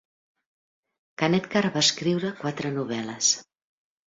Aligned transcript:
Kanetkar 1.23 1.63
va 1.75 1.83
escriure 1.87 2.33
quatre 2.41 2.73
novel·les. 2.79 3.31